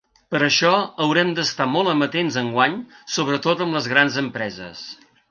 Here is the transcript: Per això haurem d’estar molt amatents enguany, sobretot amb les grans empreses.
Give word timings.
Per 0.33 0.39
això 0.45 0.69
haurem 1.07 1.33
d’estar 1.39 1.67
molt 1.73 1.91
amatents 1.91 2.39
enguany, 2.41 2.77
sobretot 3.17 3.61
amb 3.67 3.77
les 3.79 3.91
grans 3.93 4.17
empreses. 4.23 4.83